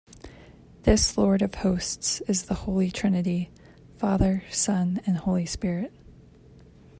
[0.81, 3.51] This Lord of Hosts is the Holy Trinity,
[3.99, 5.93] Father, Son and Holy Spirit.